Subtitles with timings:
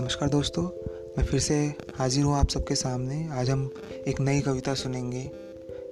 [0.00, 0.62] नमस्कार दोस्तों,
[1.18, 1.54] मैं फिर से
[1.94, 3.70] हाजिर हूँ आप सबके सामने। आज हम
[4.08, 5.20] एक नई कविता सुनेंगे।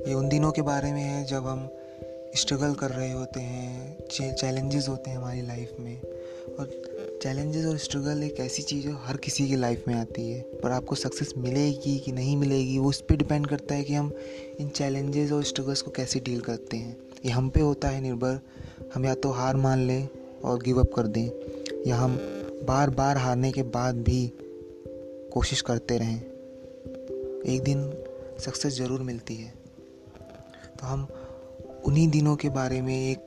[0.09, 1.69] ये उन दिनों के बारे में है जब हम
[2.37, 6.01] स्ट्रगल कर रहे होते हैं चैलेंजेस होते हैं हमारी लाइफ में।
[6.59, 6.71] और
[7.23, 10.71] चैलेंजेस और स्ट्रगल एक ऐसी चीज़ है हर किसी की लाइफ में आती है। पर
[10.71, 14.13] आपको सक्सेस मिलेगी कि नहीं मिलेगी, वो उस पर डिपेंड करता है कि हम
[14.61, 18.41] इन चैलेंजेस और स्ट्रगल्स को कैसे डील करते हैं। ये हम पे होता है निर्भर।
[18.95, 20.09] हम या तो हार मान लें
[20.45, 21.31] और गिव अप कर दें,
[21.87, 22.19] या हम
[22.63, 24.33] बार बार हारने के बाद भी
[25.33, 26.21] कोशिश करते रहें।
[27.47, 28.05] एक दिन
[28.39, 29.51] सक्सेस ज़रूर मिलती है।
[30.81, 31.09] तो हम
[31.87, 33.19] उन्हीं दिनों के बारे में एक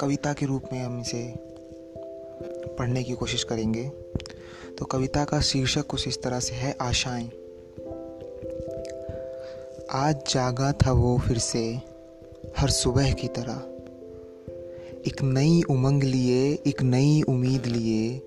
[0.00, 1.34] कविता के रूप में हम इसे
[2.78, 3.88] पढ़ने की कोशिश करेंगे।
[4.78, 7.30] तो कविता का शीर्षक कुछ इस तरह से है, आशाएँ।
[9.90, 11.80] आज जागा था वो फिर से,
[12.56, 13.69] हर सुबह की तरह।
[15.06, 18.18] एक नई उमंग लिए, एक नई उम्मीद लिए।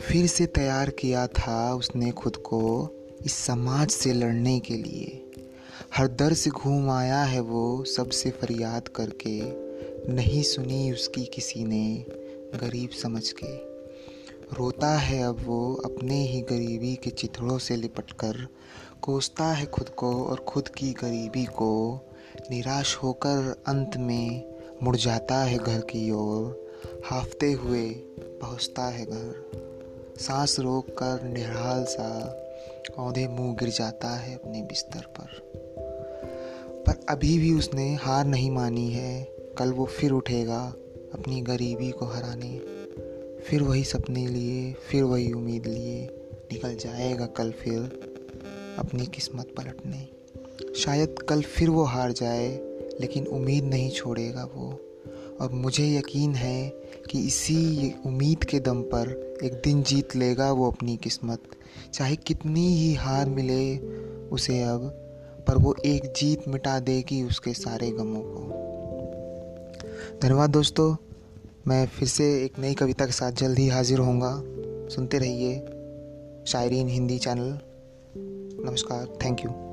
[0.00, 2.90] फिर से तैयार किया था उसने खुद को
[3.26, 5.30] इस समाज से लड़ने के लिए।
[5.96, 9.42] हर दर से घूम आया है वो सबसे फरियाद करके।
[10.12, 12.04] नहीं सुनी उसकी किसी ने,
[12.60, 13.56] गरीब समझ के।
[14.56, 18.48] रोता है अब वो, अपने ही गरीबी के चिथड़ों से लिपट कर
[19.02, 22.00] कोसता है खुद को और खुद की गरीबी को।
[22.50, 24.51] निराश होकर अंत में
[24.82, 26.72] मुड़ जाता है घर की ओर,
[27.04, 29.50] हाफते हुए पहुँचता है घर।
[30.18, 32.38] सांस रोक कर निहाल सा
[32.98, 35.52] औधे मुँह गिर जाता है अपने बिस्तर पर।
[36.86, 40.74] पर अभी भी उसने हार नहीं मानी है। कल वो फिर उठेगा
[41.14, 42.58] अपनी गरीबी को हराने।
[43.40, 46.08] फिर वही सपने लिए, फिर वही उम्मीद लिए
[46.52, 47.80] निकल जाएगा कल फिर
[48.78, 50.08] अपनी किस्मत पलटने।
[50.74, 54.80] शायद कल फिर वो हार जाए। लेकिन उम्मीद नहीं छोड़ेगा वो।
[55.40, 56.68] और मुझे यकीन है
[57.10, 61.38] कि इसी उम्मीद के दम पर एक दिन जीत लेगा वो अपनी किस्मत।
[61.94, 63.78] चाहे कितनी ही हार मिले
[64.28, 64.80] उसे अब,
[65.48, 68.62] पर वो एक जीत मिटा देगी उसके सारे गमों को।
[70.22, 70.96] धन्यवाद दोस्तों,
[71.66, 74.42] मैं फिर से एक नई कविता के साथ जल्द ही हाजिर होऊँगा।
[74.94, 75.54] सुनते रहिए
[76.46, 77.58] शायरीन हिंदी चैनल।
[78.68, 79.71] नमस्कार, थैंक यू।